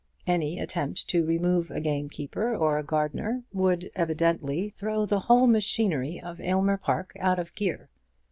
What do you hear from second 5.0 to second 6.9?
the whole machinery of Aylmer